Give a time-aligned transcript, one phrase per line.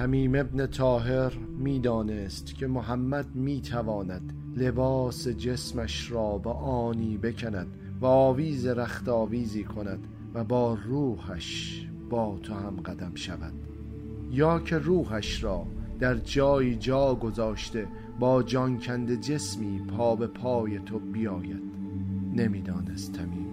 [0.00, 7.66] تمیم ابن تاهر می‌دانست که محمد می‌تواند لباس جسمش را به آنی بکند
[8.00, 13.52] و آویز رخت آویزی کند و با روحش با تو هم قدم شود.
[14.32, 15.66] یا که روحش را
[15.98, 17.86] در جایی جا گذاشته
[18.18, 21.62] با جانکند جسمی پا به پای تو بیاید.
[22.36, 23.46] نمی‌دانست تمیم.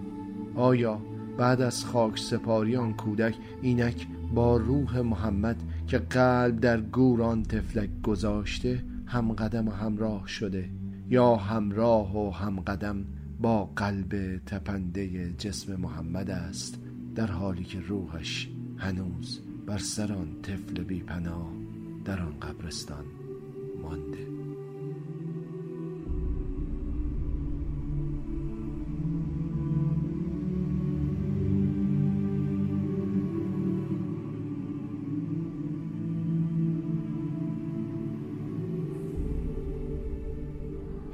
[0.54, 1.00] آیا
[1.38, 7.90] بعد از خاک سپاری آن کودک اینک با روح محمد که قلب در گوران تفلک
[8.02, 10.70] گذاشته هم قدم و همراه شده
[11.08, 13.04] یا همراه و هم قدم
[13.40, 16.78] با قلب تپنده جسم محمد است
[17.14, 21.52] در حالی که روحش هنوز بر سر آن طفل بی پناه
[22.04, 23.04] در آن قبرستان
[23.82, 24.37] مانده.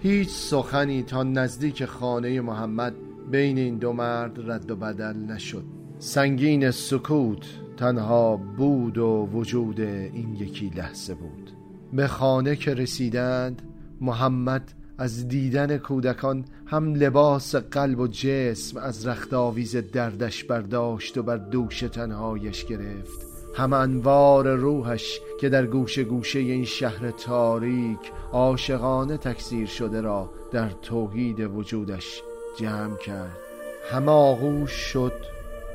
[0.05, 2.95] هیچ سخنی تا نزدیک خانه محمد
[3.31, 5.65] بین این دو مرد رد و بدل نشد.
[5.99, 11.51] سنگین سکوت تنها بود و وجود این یکی لحظه بود.
[11.93, 13.63] به خانه که رسیدند
[14.01, 21.23] محمد از دیدن کودکان هم لباس قلب و جسم از رخت آویز دردش برداشت و
[21.23, 23.34] بر دوش تنهایش گرفت.
[23.55, 30.69] هم انوار روحش که در گوشه گوشه این شهر تاریک عاشقانه تکثیر شده را در
[30.83, 32.23] توحید وجودش
[32.57, 33.37] جمع کرد.
[33.91, 35.13] هم آغوش شد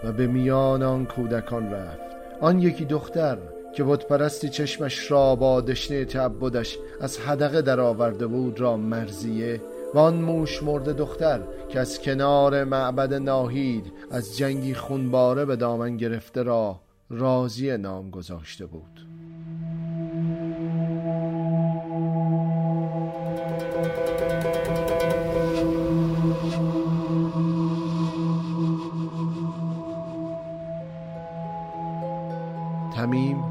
[0.03, 2.09] و به میان آن کودکان رفت.
[2.41, 3.37] آن یکی دختر
[3.75, 9.61] که بتپرستی چشمش را با دشنه تعبدش از حدقه در آورده بود را مرزیه
[9.93, 11.39] و آن موش مرد دختر
[11.69, 16.79] که از کنار معبد ناهید از جنگی خونباره به دامن گرفته را
[17.11, 19.05] رازی نام گذاشته بود.
[32.95, 33.43] تمیم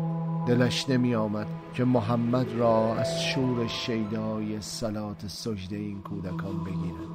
[0.46, 7.08] دلش نمی آمد که محمد را از شور شیدای سلات سجده این کودکان بگیرد.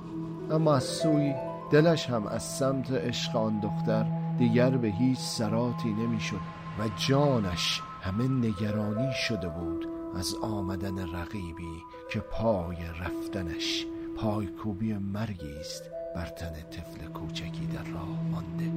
[0.51, 1.33] اما از سوی
[1.71, 6.39] دلش هم از سمت عشق آن دختر دیگر به هیچ سراتی نمی‌شد
[6.79, 13.85] و جانش همه نگرانی شده بود از آمدن رقیبی که پای رفتنش
[14.17, 15.83] پایکوبی مرگی است
[16.15, 18.71] بر تن طفل کوچکی در راه مانده.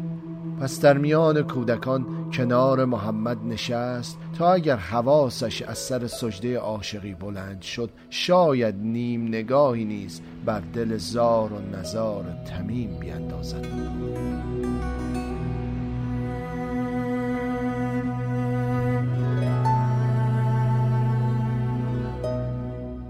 [0.60, 7.62] پس در میان کودکان کنار محمد نشست تا اگر حواسش از سر سجده عاشقی بلند
[7.62, 13.66] شد شاید نیم نگاهی نیز بر دل زار و نزار تمیم بیندازد.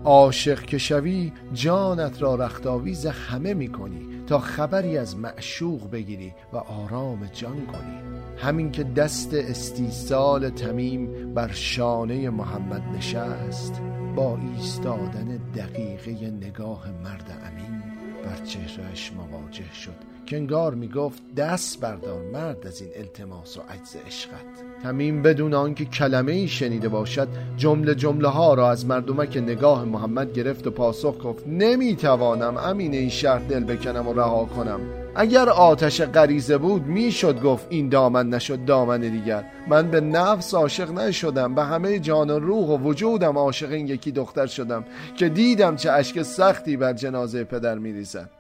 [0.07, 6.57] عاشق که شوی جانت را رختاویز همه می کنی تا خبری از معشوق بگیری و
[6.57, 8.21] آرام جان کنی.
[8.39, 13.83] همین که دست استیصال تمیم بر شانه محمد نشست
[14.17, 17.83] با ایستادن دقیقه نگاه مرد امین
[18.25, 19.97] بر چهرهش مواجه شد
[20.27, 24.66] که انگار می‌گفت دست بردار مرد از این التماس و عجز عشقت.
[24.83, 30.33] تمیم بدون آنکه کلمه ای شنیده باشد جمله جمله ها را از مردمک نگاه محمد
[30.33, 34.81] گرفت و پاسخ گفت نمی‌توانم امین این شهر دل بکنم و رها کنم.
[35.15, 39.45] اگر آتش غریزه بود می‌شد گفت این دامن نشد دامن دیگر.
[39.69, 44.13] من به نفس عاشق نشدم به همه جان و روح و وجودم عاشق این یکی
[44.13, 44.85] دختر شدم
[45.17, 48.36] که دیدم چه اشک سختی بر جنازه پدر میریزد.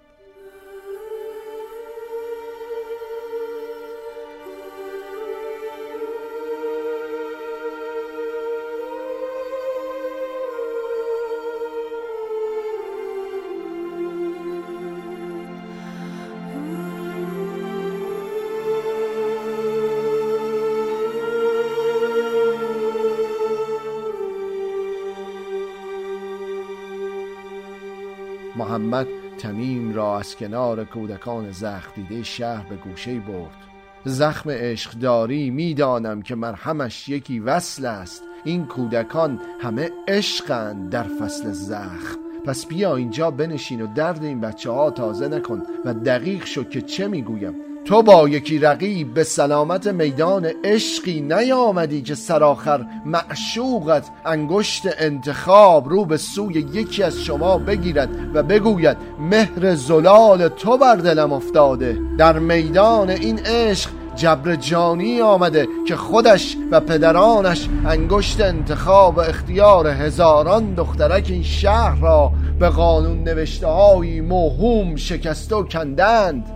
[28.58, 29.06] محمد
[29.38, 33.56] تمیم را از کنار کودکان زخم دیده شهر به گوشه برد.
[34.04, 38.22] زخم عشقداری می‌دانم که مرهمش یکی وصل است.
[38.44, 42.18] این کودکان همه عشقند در فصل زخم.
[42.44, 46.82] پس بیا اینجا بنشین و درد این بچه ها تازه نکن و دقیق شو که
[46.82, 47.54] چه می‌گویم.
[47.86, 56.04] تو با یکی رقیب به سلامت میدان عشقی نیامدی که سرآخر معشوقت انگشت انتخاب رو
[56.04, 61.98] به سوی یکی از شما بگیرد و بگوید مهر زلال تو بر دلم افتاده.
[62.18, 69.86] در میدان این عشق جبر جانی آمده که خودش و پدرانش انگشت انتخاب و اختیار
[69.86, 76.55] هزاران دخترک این شهر را به قانون نوشته های موهوم شکسته و کندند.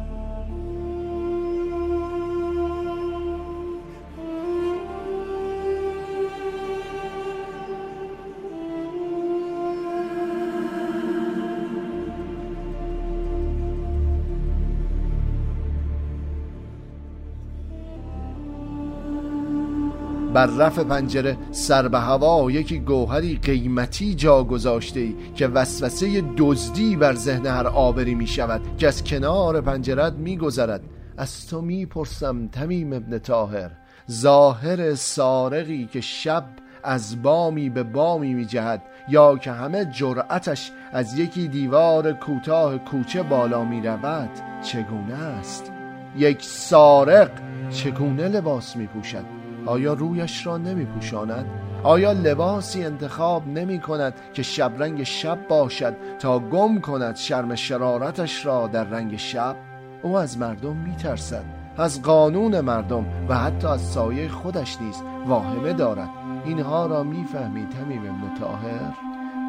[20.34, 26.96] بر رف پنجره سر به هوا یکی گوهری قیمتی جا گذاشته ای که وسوسه دزدی
[26.96, 30.80] بر ذهن هر آبری می شود که از کنار پنجرت می گذرد.
[31.16, 33.70] از تو می پرسم تمیم ابن تاهر
[34.10, 36.44] ظاهر سارقی که شب
[36.82, 43.22] از بامی به بامی می جهد یا که همه جرأتش از یکی دیوار کوتاه کوچه
[43.22, 44.30] بالا می رود
[44.62, 45.72] چگونه است؟
[46.16, 47.30] یک سارق
[47.70, 51.46] چگونه لباس می پوشد؟ آیا رویش را نمی پوشاند؟
[51.82, 58.66] آیا لباسی انتخاب نمی کند که شبرنگ شب باشد تا گم کند شرم شرارتش را
[58.66, 59.56] در رنگ شب؟
[60.02, 61.44] او از مردم می ترسد
[61.76, 66.08] از قانون مردم و حتی از سایه خودش نیز واهمه دارد
[66.44, 68.94] اینها را می‌فهمی تمیم ابن طاهر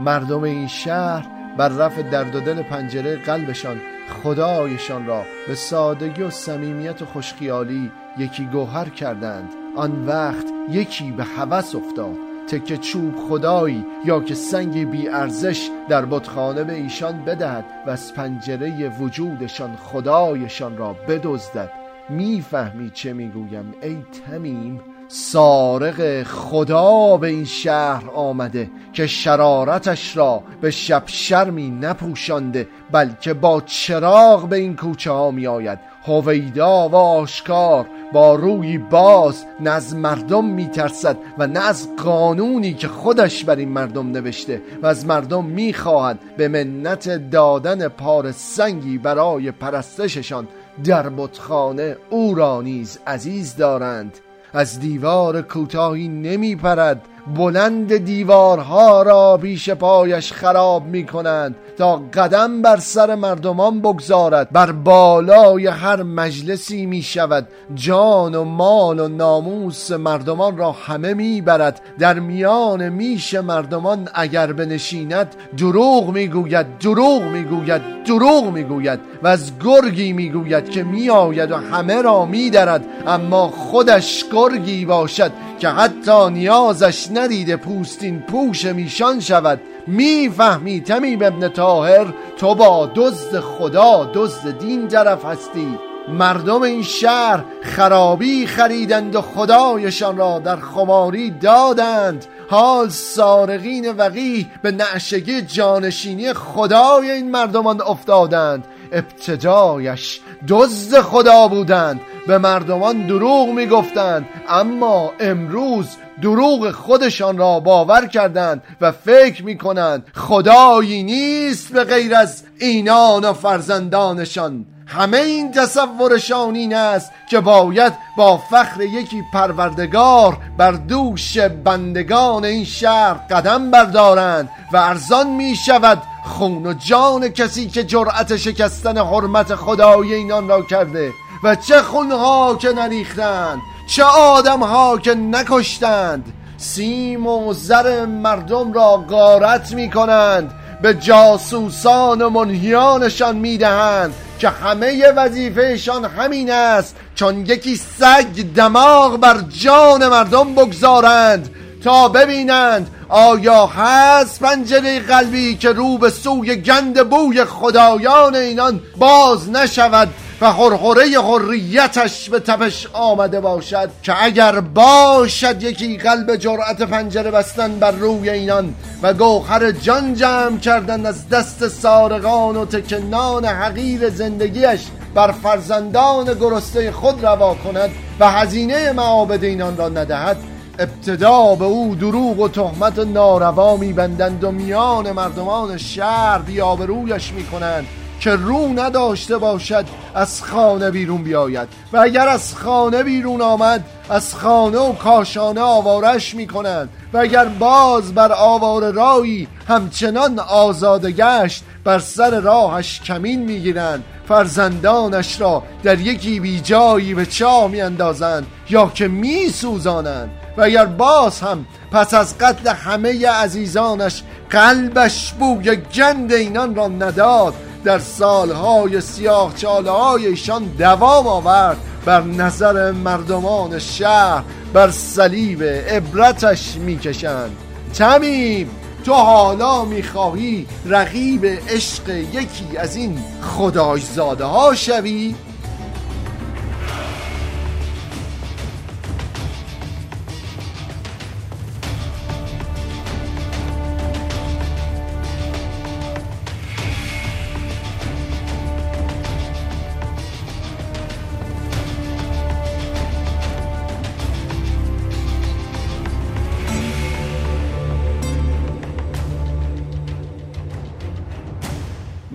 [0.01, 3.77] مردم این شهر بر رف درد و دل پنجره قلبشان
[4.23, 11.23] خدایشان را به سادگی و صمیمیت و خوشخیالی یکی گوهر کردند آن وقت یکی به
[11.23, 12.15] هوس افتاد.
[12.47, 18.13] تکه چوب خدایی یا که سنگ بی ارزش در بتخانه به ایشان بدهد و از
[18.13, 21.71] پنجره وجودشان خدایشان را بدزدد.
[22.09, 24.79] می‌فهمی چه می‌گویم ای تمیم؟
[25.13, 33.61] سارق خدا به این شهر آمده که شرارتش را به شب شرمی نپوشانده بلکه با
[33.61, 35.79] چراغ به این کوچه ها می آید.
[36.05, 42.87] هویدا و آشکار با روی باز نه از مردم میترسد و نه از قانونی که
[42.87, 49.51] خودش بر این مردم نوشته و از مردم می‌خواهد به منت دادن پار سنگی برای
[49.51, 50.47] پرستششان
[50.83, 54.17] در بتخانه او را نیز عزیز دارند.
[54.53, 57.01] از دیوار کوتاهی نمی پرد
[57.35, 64.50] بلند دیوارها را پیش پایش خراب می کنند تا قدم بر سر مردمان بگذارد.
[64.51, 71.41] بر بالای هر مجلسی می شود جان و مال و ناموس مردمان را همه می
[71.41, 78.63] برد در میان میش مردمان اگر بنشیند دروغ می گوید دروغ می گوید دروغ می
[78.63, 83.47] گوید و از گرگی می گوید که می آید و همه را می درد اما
[83.47, 89.61] خودش گرگی باشد که حتی نیازش ندیده پوستین پوش میشان شود.
[89.87, 95.77] می‌فهمی تمیم ابن تاهر تو با دزد خدا دزد دین طرف هستی.
[96.07, 102.25] مردم این شهر خرابی خریدند و خدایشان را در خماری دادند.
[102.49, 108.67] حال سارقین وقی به نعشگی جانشینی خدای این مردمان افتادند.
[108.91, 112.01] ابتدایش دزد خدا بودند.
[112.27, 114.25] به مردمان دروغ می‌گفتند.
[114.50, 115.88] اما امروز
[116.21, 123.25] دروغ خودشان را باور کردند و فکر می کنند خدایی نیست به غیر از اینان
[123.25, 124.65] و فرزندانشان.
[124.87, 132.63] همه این تصورشان این است که باید با فخر یکی پروردگار بر دوش بندگان این
[132.63, 139.55] شهر قدم بردارند و ارزان می شود خون و جان کسی که جرأت شکستن حرمت
[139.55, 141.13] خدای اینان را کرده
[141.43, 143.61] و چه خونها که نریختند.
[143.91, 146.33] چه آدمها که نکشتند.
[146.57, 155.12] سیم و زر مردم را غارت می کنند به جاسوسان و منهیانشان می‌دهند که همه
[155.12, 156.95] وظیفهشان همین است.
[157.15, 161.50] چون یکی سگ دماغ بر جان مردم بگذارند
[161.83, 169.50] تا ببینند آیا هست پنجره قلبی که رو به سوی گند بوی خدایان اینان باز
[169.50, 170.10] نشود.
[170.41, 177.79] و خرخره حریتش به تپش آمده باشد که اگر باشد یکی قلب جرأت پنجره بستن
[177.79, 184.81] بر روی اینان و گوهر جان جمع کردن از دست سارقان و تکنان حقیر زندگیش
[185.15, 190.38] بر فرزندان گرسته خود روا کند و هزینه معابد اینان را ندهد
[190.79, 197.86] ابتدا به او دروغ و تهمت ناروا میبندند و میان مردمان شهر بیابرویش می‌کنند.
[198.21, 199.85] که رو نداشته باشد
[200.15, 201.67] از خانه بیرون بیاید.
[201.93, 208.13] و اگر از خانه بیرون آمد از خانه و کاشانه آوارش می‌کنند و اگر باز
[208.13, 214.03] بر آوار رایی همچنان آزاده گشت بر سر راهش کمین می‌گیرند.
[214.27, 220.29] فرزندانش را در یکی بیجایی به چاه میاندازند یا که میسوزانند.
[220.57, 227.53] و اگر باز هم پس از قتل همه عزیزانش قلبش بوی گند اینان را نداد
[227.83, 237.51] در سالهای سیاه چاله ایشان دوام آورد بر نظر مردمان شهر بر صلیب عبرتش می‌کشند.
[237.93, 238.69] تمیم
[239.05, 245.35] تو حالا می‌خواهی رقیب عشق یکی از این خدایزاده ها شوی؟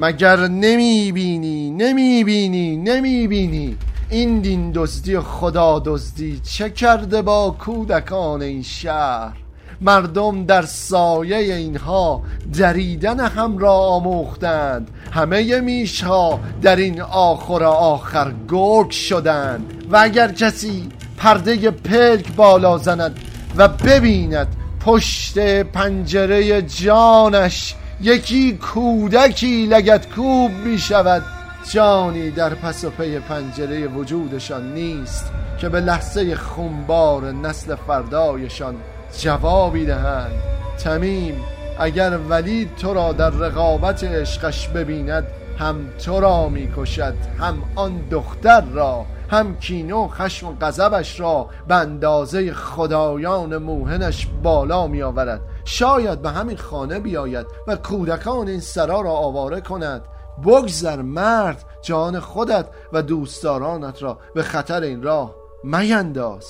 [0.07, 3.77] مگر نمی بینی نمی بینی نمی بینی
[4.11, 9.33] این دین دزدی خدا دزدی چه کرده با کودکان این شهر؟
[9.81, 12.23] مردم در سایه اینها
[12.59, 14.91] دریدن هم را آموختند.
[15.13, 19.85] همه میشها در این آخر آخر گرگ شدند.
[19.91, 23.19] و اگر کسی پرده پلک بالا زند
[23.57, 24.49] و ببیند
[24.81, 31.23] پشت پنجره جانش یکی کودکی لگت کوب می شود
[31.73, 38.75] جانی در پس و پی پنجره وجودشان نیست که به لحظه خونبار نسل فردایشان
[39.19, 40.33] جوابی دهند.
[40.79, 41.35] تمیم
[41.79, 45.27] اگر ولید تو را در رقابت عشقش ببیند
[45.59, 51.49] هم تو را می‌کشد هم آن دختر را هم کینه و خشم و غضبش را
[51.69, 58.61] به اندازه خدایان موهنش بالا می آورد شاید به همین خانه بیاید و کودکان این
[58.61, 60.05] سرا را آواره کند.
[60.47, 66.47] بگذر مرد جان خودت و دوستدارانت را به خطر این راه مینداز.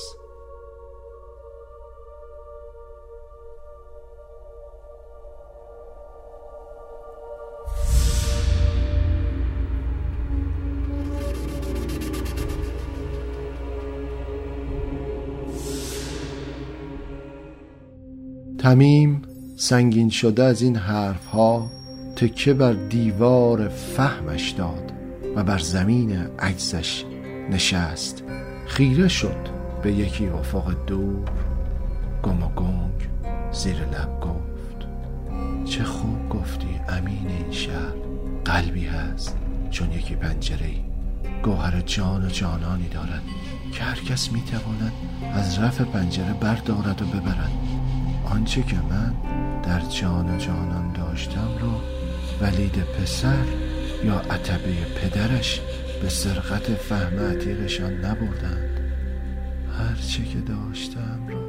[18.66, 19.22] تمیم
[19.56, 21.70] سنگین شده از این حرف ها
[22.16, 24.92] تکه بر دیوار فهمش داد
[25.36, 27.04] و بر زمین عجزش
[27.50, 28.24] نشست.
[28.66, 29.48] خیره شد
[29.82, 31.30] به یکی افق دور
[32.22, 33.08] گم و گنگ
[33.52, 34.88] زیر لب گفت
[35.64, 37.94] چه خوب گفتی امین این شهر
[38.44, 39.36] قلبی هست
[39.70, 40.70] چون یکی پنجره
[41.42, 43.22] گوهر جان و جانانی دارد
[43.72, 44.92] که هر کس می‌تواند
[45.34, 47.52] از رف پنجره بردارد و ببرد.
[48.26, 49.14] آنچه که من
[49.62, 51.80] در جان و جانان داشتم رو
[52.40, 53.44] ولید پسر
[54.04, 55.60] یا عتبه پدرش
[56.02, 58.80] به سرقت فهم عتیقشان نبردند.
[59.78, 61.40] هرچه که داشتم رو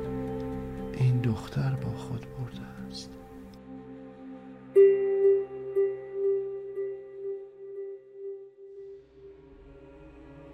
[1.00, 1.67] این دختر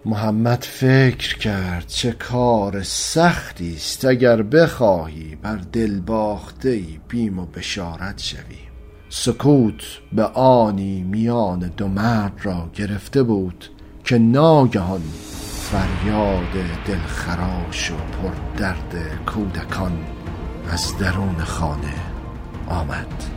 [0.06, 4.04] محمد فکر کرد چه کار سختی است.
[4.04, 8.58] اگر بخواهی بر دل باخته بیم و بشارت شوی
[9.08, 9.82] سکوت
[10.12, 13.64] به آنی میان دو مرد را گرفته بود
[14.04, 15.02] که ناگهان
[15.70, 19.98] فریاد دلخراش و پر درد کودکان
[20.70, 21.94] از درون خانه
[22.68, 23.33] آمد.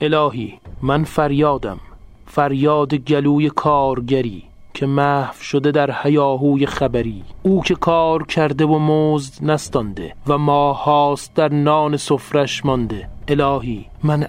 [0.00, 1.80] الهی من فریادم
[2.26, 4.42] فریاد گلوی کارگری
[4.74, 7.22] که محو شده در حیاهوی خبری.
[7.42, 13.08] او که کار کرده و مزد نستانده و ماهاست در نان سفرش مانده.
[13.28, 14.26] الهی من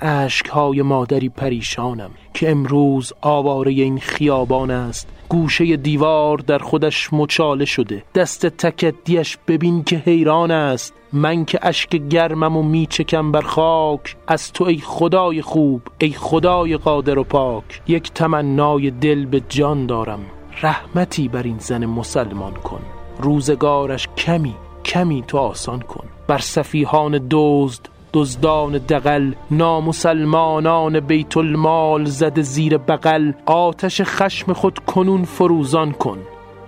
[0.51, 8.03] های مادری پریشانم که امروز آواره این خیابان است گوشه دیوار در خودش مچاله شده.
[8.15, 10.93] دست تکدیش ببین که حیران است.
[11.13, 14.15] من که اشک گرمم و میچکم بر خاک.
[14.27, 17.81] از تو ای خدای خوب ای خدای قادر و پاک.
[17.87, 20.19] یک تمنای دل به جان دارم.
[20.61, 22.81] رحمتی بر این زن مسلمان کن.
[23.19, 24.55] روزگارش کمی
[24.85, 26.05] کمی تو آسان کن.
[26.27, 33.31] بر صفیحان دزد دزدان دقل نامسلمانان بیت المال زده زیر بغل.
[33.45, 36.17] آتش خشم خود کنون فروزان کن.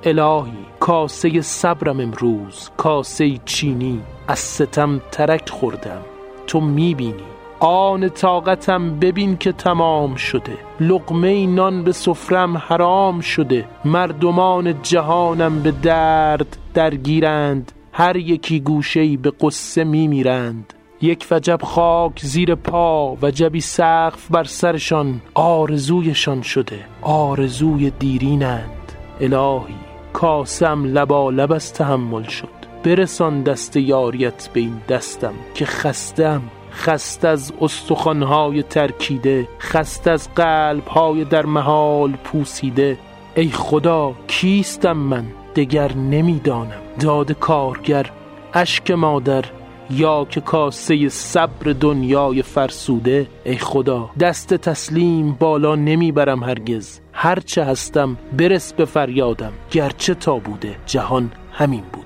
[0.04, 4.00] الهی کاسه صبرم امروز کاسه چینی.
[4.28, 6.02] از ستم ترک خوردم.
[6.48, 7.24] تو می‌بینی.
[7.60, 10.58] آن طاقتم ببین که تمام شده.
[10.80, 13.66] لقمه نان به سفرم حرام شده.
[13.86, 17.72] مردمان جهانم به درد درگیرند.
[17.94, 20.74] هر یکی گوشهی به قصه میمیرند.
[21.02, 28.92] یک وجب خاک زیر پا وجبی سقف بر سرشان آرزویشان شده آرزوی دیرینند.
[29.22, 29.76] الهی
[30.14, 32.62] کاسم لبا لب از تحمل شد.
[32.84, 36.42] برسان دست یاریت به این دستم که خستم.
[36.72, 42.98] خست از استخوانهای ترکیده خست از قلبهای در محال پوسیده.
[43.36, 46.82] ای خدا کیستم من؟ دگر نمی‌دانم.
[47.00, 48.12] داد کارگر
[48.54, 49.46] اشک مادر
[49.92, 58.18] یا که کاسه صبر دنیای فرسوده ای خدا دست تسلیم بالا نمی‌برم هرگز هرچه هستم
[58.38, 62.01] برس به فریادم گرچه تا بوده جهان همین بود.